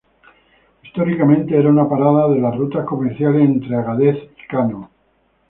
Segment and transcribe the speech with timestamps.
[0.81, 4.89] Históricamente era una parada de las rutas comerciales entre Agadez y Kano.